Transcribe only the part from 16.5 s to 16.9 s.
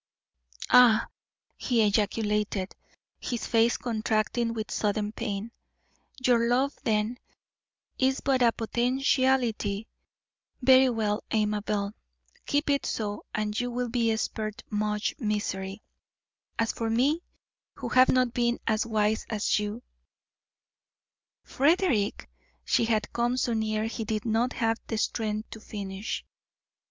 As for